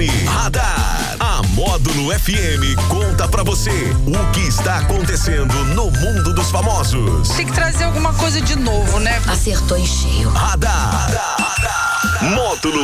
[0.00, 0.26] FM.
[0.26, 1.16] Radar.
[1.20, 7.28] A Módulo FM conta pra você o que está acontecendo no mundo dos famosos.
[7.28, 9.20] Tem que trazer alguma coisa de novo, né?
[9.26, 10.30] Acertou em cheio.
[10.30, 11.06] Radar.
[11.06, 11.49] Radar.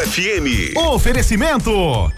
[0.00, 0.76] FM.
[0.76, 1.70] Oferecimento: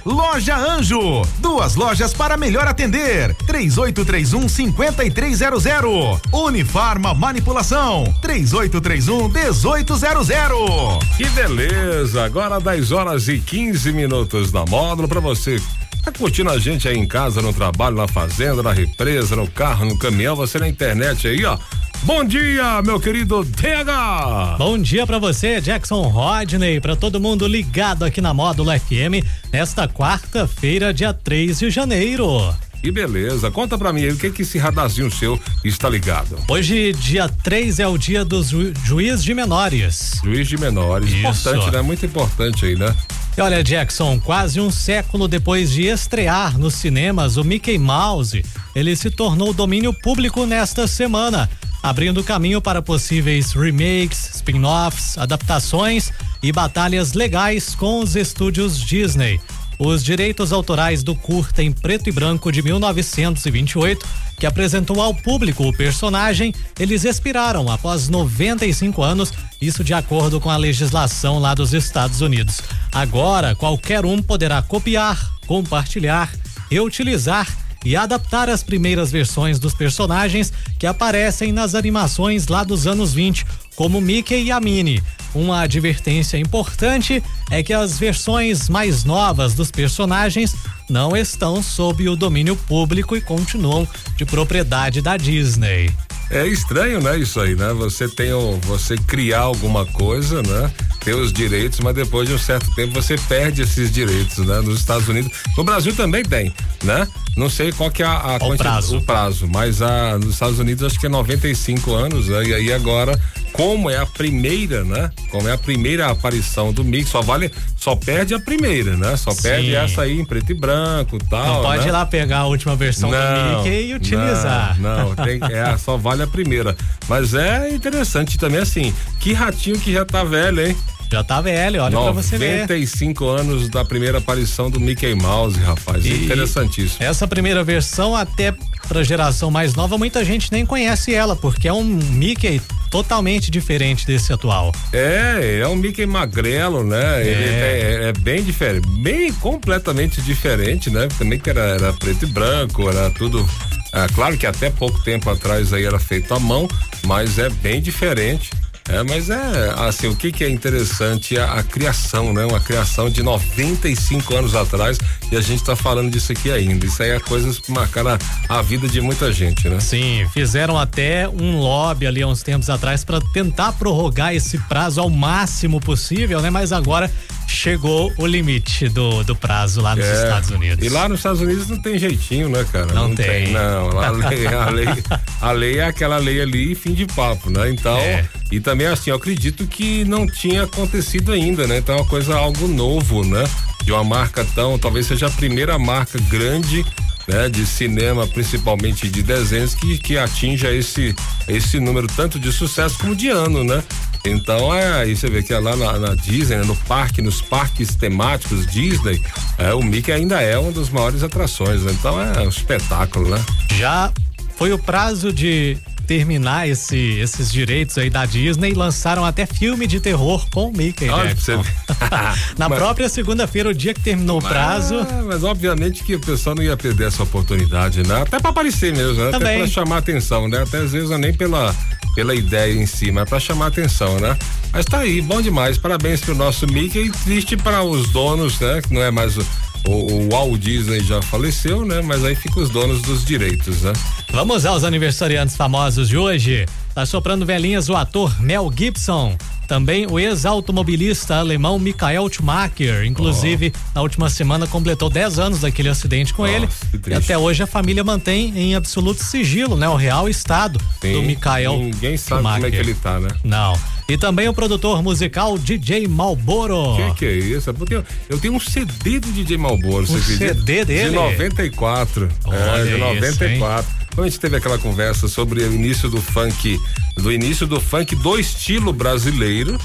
[0.04, 1.22] Loja Anjo.
[1.38, 3.34] Duas lojas para melhor atender.
[3.46, 6.20] 3831 5300.
[6.32, 8.04] Unifarma Manipulação.
[8.20, 11.16] 3831 1800.
[11.16, 12.24] Que beleza!
[12.24, 15.60] Agora 10 horas e 15 minutos na módulo para você.
[16.04, 19.84] Tá curtindo a gente aí em casa, no trabalho, na fazenda, na represa, no carro,
[19.84, 21.58] no caminhão, você na internet aí, ó.
[22.02, 24.56] Bom dia, meu querido TH!
[24.58, 29.86] Bom dia para você, Jackson Rodney, para todo mundo ligado aqui na Módulo FM, nesta
[29.86, 32.54] quarta-feira, dia 3 de janeiro.
[32.80, 33.50] Que beleza.
[33.50, 36.38] Conta pra mim aí o que que esse radarzinho seu está ligado.
[36.48, 40.18] Hoje, dia 3 é o dia dos ju juiz de menores.
[40.24, 41.10] Juiz de menores.
[41.10, 41.18] Isso.
[41.18, 41.82] Importante, né?
[41.82, 42.96] Muito importante aí, né?
[43.36, 48.42] E olha, Jackson, quase um século depois de estrear nos cinemas o Mickey Mouse,
[48.74, 51.48] ele se tornou domínio público nesta semana,
[51.82, 59.40] abrindo caminho para possíveis remakes, spin-offs, adaptações e batalhas legais com os estúdios Disney.
[59.78, 64.06] Os direitos autorais do curta em preto e branco de 1928,
[64.38, 70.50] que apresentou ao público o personagem, eles expiraram após 95 anos, isso de acordo com
[70.50, 72.60] a legislação lá dos Estados Unidos.
[72.92, 76.30] Agora, qualquer um poderá copiar, compartilhar,
[76.70, 77.48] reutilizar
[77.84, 83.46] e adaptar as primeiras versões dos personagens que aparecem nas animações lá dos anos 20,
[83.74, 85.02] como Mickey e a Minnie.
[85.34, 90.54] Uma advertência importante é que as versões mais novas dos personagens
[90.88, 93.86] não estão sob o domínio público e continuam
[94.16, 95.90] de propriedade da Disney.
[96.30, 97.18] É estranho, né?
[97.18, 97.72] Isso aí, né?
[97.72, 100.70] Você tem o, você criar alguma coisa, né?
[101.00, 104.60] Ter os direitos, mas depois de um certo tempo você perde esses direitos, né?
[104.60, 107.08] Nos Estados Unidos, no Brasil também tem, né?
[107.36, 110.58] Não sei qual que é a, a o prazo, o prazo, mas a, nos Estados
[110.60, 112.44] Unidos acho que é 95 anos, né?
[112.44, 113.18] E aí agora
[113.60, 115.10] como é a primeira, né?
[115.30, 119.14] Como é a primeira aparição do Mickey, só vale, só perde a primeira, né?
[119.18, 119.42] Só Sim.
[119.42, 121.56] perde essa aí em preto e branco, tal.
[121.56, 121.88] Não pode né?
[121.88, 124.80] ir lá pegar a última versão do Mickey e utilizar.
[124.80, 126.74] Não, não tem, é, só vale a primeira.
[127.06, 130.74] Mas é interessante também assim, que ratinho que já tá velho, hein?
[131.12, 132.60] Já tá velho, olha pra você ver.
[132.62, 136.06] 95 anos da primeira aparição do Mickey Mouse, rapaz.
[136.06, 137.04] E Interessantíssimo.
[137.04, 138.54] Essa primeira versão, até
[138.88, 144.06] pra geração mais nova, muita gente nem conhece ela, porque é um Mickey totalmente diferente
[144.06, 144.72] desse atual.
[144.92, 147.20] É, é um Mickey magrelo, né?
[147.20, 151.08] Ele é, é bem diferente, bem completamente diferente, né?
[151.16, 153.48] Também que era, era preto e branco, era tudo.
[153.92, 156.68] É, claro que até pouco tempo atrás aí era feito à mão,
[157.04, 158.50] mas é bem diferente.
[158.88, 162.44] É, mas é assim, o que que é interessante é a, criação, né?
[162.44, 164.98] Uma criação de 95 anos atrás
[165.30, 166.86] e a gente tá falando disso aqui ainda.
[166.86, 169.78] Isso aí é coisas que marcaram a, a vida de muita gente, né?
[169.80, 175.00] Sim, fizeram até um lobby ali há uns tempos atrás para tentar prorrogar esse prazo
[175.00, 176.50] ao máximo possível, né?
[176.50, 177.10] Mas agora
[177.50, 180.84] chegou o limite do, do prazo lá nos É, Estados Unidos.
[180.84, 182.92] E lá nos Estados Unidos não tem jeitinho, né, cara?
[182.94, 183.52] Não tem.
[183.52, 184.86] não, lá a lei, a lei,
[185.40, 187.70] a lei é aquela lei ali, fim de papo, né?
[187.70, 188.24] Então, É.
[188.50, 191.78] e também assim, eu acredito que não tinha acontecido ainda, né?
[191.78, 193.44] Então é uma coisa algo novo, né?
[193.84, 196.84] De uma marca tão, talvez seja a primeira marca grande
[197.28, 201.14] né, de cinema, principalmente de desenhos, que, que atinja esse,
[201.46, 203.82] esse número tanto de sucesso como de ano, né?
[204.24, 207.40] Então é aí você vê que é lá na, na Disney, né, no parque, nos
[207.40, 209.20] parques temáticos Disney,
[209.58, 211.92] é, o Mickey ainda é uma das maiores atrações, né?
[211.92, 213.42] Então é um espetáculo, né?
[213.78, 214.12] Já
[214.56, 220.00] foi o prazo de terminar esse, esses direitos aí da Disney lançaram até filme de
[220.00, 221.62] terror com o Mickey Olha pra você Jackson.
[221.62, 222.10] ver.
[222.58, 224.96] Na Mas- própria segunda-feira, o dia que terminou o prazo.
[225.26, 228.22] Mas obviamente que o pessoal não ia perder essa oportunidade, né?
[228.22, 229.28] Até pra aparecer mesmo, né?
[229.28, 229.58] Até Também.
[229.60, 230.62] pra chamar atenção, né?
[230.62, 231.72] Até às vezes nem pela,
[232.20, 234.36] pela ideia em si, mas pra chamar atenção, né?
[234.74, 235.78] Mas tá aí, bom demais.
[235.78, 238.82] Parabéns pro nosso Mickey e triste para os donos, né?
[238.82, 239.46] Que não é mais o,
[239.86, 242.02] o, o Walt Disney já faleceu, né?
[242.02, 243.94] Mas aí ficam os donos dos direitos, né?
[244.30, 246.66] Vamos aos aniversariantes famosos de hoje.
[246.94, 249.38] Tá soprando velhinhas o ator Mel Gibson.
[249.70, 253.04] Também o ex-automobilista alemão Michael Schumacher.
[253.04, 256.68] Inclusive, na última semana completou 10 anos daquele acidente com Nossa, ele.
[257.06, 259.88] E até hoje a família mantém em absoluto sigilo, né?
[259.88, 262.70] O real estado do Sim, Michael Ninguém sabe como é Schumacher.
[262.72, 263.28] que ele tá, né?
[263.44, 263.78] Não.
[264.08, 266.96] E também o produtor musical DJ Malboro.
[266.96, 267.70] Que que é isso?
[267.70, 270.54] Eu tenho, eu tenho um CD do DJ Malboro, você acredita?
[270.54, 271.10] CD dele?
[271.10, 272.28] De 94.
[272.44, 273.99] Olha é, de isso, 94.
[274.14, 276.78] Quando a gente teve aquela conversa sobre o início do funk,
[277.16, 279.78] do início do funk do estilo brasileiro,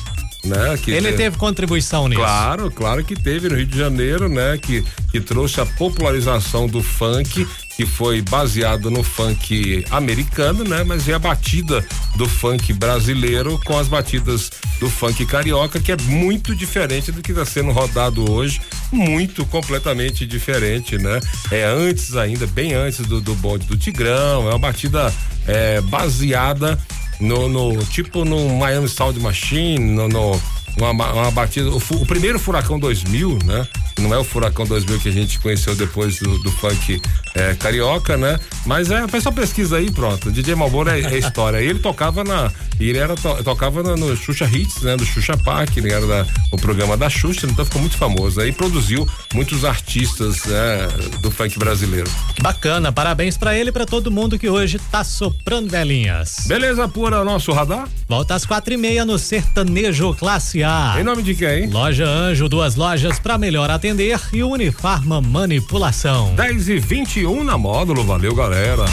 [0.44, 0.77] né?
[0.88, 2.22] Ele te- teve contribuição nisso.
[2.22, 4.57] Claro, claro que teve no Rio de Janeiro, né?
[4.57, 10.83] Que, que trouxe a popularização do funk, que foi baseado no funk americano, né?
[10.83, 11.86] Mas é a batida
[12.16, 14.50] do funk brasileiro com as batidas
[14.80, 18.62] do funk carioca, que é muito diferente do que está sendo rodado hoje,
[18.92, 21.19] muito completamente diferente, né?
[21.51, 25.13] É antes ainda, bem antes do, do bonde do Tigrão, é uma batida
[25.45, 26.80] é, baseada
[27.19, 30.42] no, no tipo no Miami Sound Machine, no, no
[30.77, 31.69] uma, uma batida.
[31.69, 33.68] O, o primeiro Furacão 2000, né?
[34.00, 37.02] Não é o Furacão 2000 que a gente conheceu depois do, do funk
[37.34, 38.38] é, carioca, né?
[38.66, 40.32] Mas é, faz só pesquisa aí, pronto.
[40.32, 41.58] DJ Malboro é, é história.
[41.58, 42.52] Ele tocava na.
[42.80, 44.95] Ele era, to- tocava na- no Xuxa Hits, né?
[44.98, 48.39] Do Xuxa Park, ele era da- o programa da Xuxa, então ficou muito famoso.
[48.42, 50.88] Aí produziu muitos artistas né,
[51.22, 52.10] do funk brasileiro.
[52.36, 56.45] Que bacana, parabéns pra ele e pra todo mundo que hoje tá soprando velhinhas.
[56.48, 57.88] Beleza, pura nosso radar?
[58.07, 60.95] Volta às quatro e meia no Sertanejo Classe A.
[61.00, 61.68] Em nome de quem?
[61.69, 66.36] Loja Anjo, duas lojas pra melhor atender e Unifarma Manipulação.
[66.36, 68.86] 10 e 21 na módulo, valeu galera.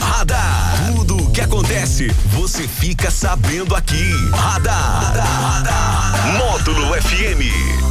[0.00, 0.92] Radar.
[1.34, 4.12] Que acontece, você fica sabendo aqui.
[4.32, 5.12] Radar.
[6.38, 7.83] Módulo FM.